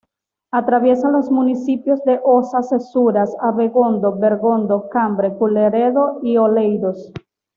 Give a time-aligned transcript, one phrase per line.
[0.51, 7.11] Atraviesa los municipios de Oza-Cesuras, Abegondo, Bergondo, Cambre, Culleredo y Oleiros.